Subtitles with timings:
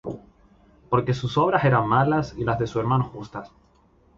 [0.89, 3.51] Porque sus obras eran malas, y las de su hermano justas.